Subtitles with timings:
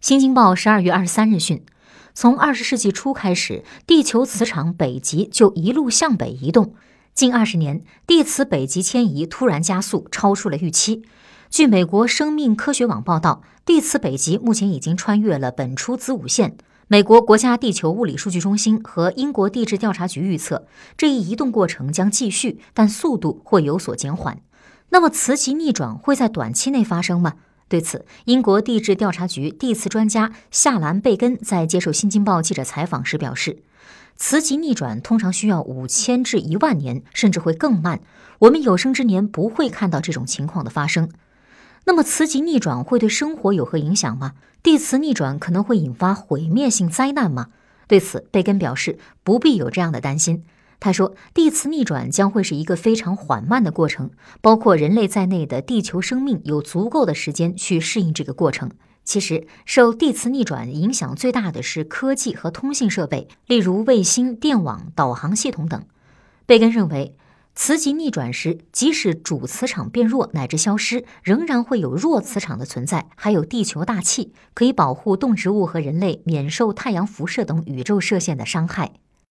[0.00, 1.62] 新京报十二月二十三日讯，
[2.14, 6.72] 从二十世纪初开始，地球磁场北极就一路向北移动。
[7.12, 11.02] 近二十年，地磁北极迁移突然加速，超出了预期。
[11.50, 16.56] 据美国生命科学网报道，地磁北极目前已经穿越了本初子午线。
[16.88, 24.40] 美国国家地球物理数据中心和英国地质调查局预测，这一移动过程将继续，但速度会有所减缓。
[24.88, 27.34] 那么，磁极逆转会在短期内发生吗？
[27.70, 33.62] 对此，英国地质调查局地磁专家夏兰贝根在接受《新京报》记者采访时表示，
[34.16, 38.00] 磁极逆转通常需要五千至一万年，甚至会更慢。
[38.40, 41.10] 我们有生之年不会看到这种情况的发生。
[41.84, 44.32] 那么，磁极逆转会对生活有何影响吗？
[44.64, 47.50] 地磁逆转可能会引发毁灭性灾难吗？
[47.86, 50.42] 对此，贝根表示不必有这样的担心。
[50.80, 58.70] 他说，地磁逆转将会是一个非常缓慢的过程，包括人类在内的地球生命有足够的时间去适应这个过程。
[59.04, 65.84] 其实，受地磁逆转影响最大的是科技和通信设备，例如卫星、电网、导航系统等。
[66.46, 67.14] 贝根认为，
[67.54, 78.99] 磁极逆转时，即使主磁场变弱乃至消失，仍然会有弱磁场的存在，还有地球大气可以保护动植物和人类免受太阳辐射等宇宙射线的伤害。